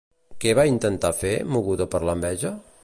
Què 0.45 0.53
va 0.59 0.65
intentar 0.69 1.11
fer, 1.19 1.33
moguda 1.57 1.89
per 1.97 2.05
l'enveja? 2.09 2.59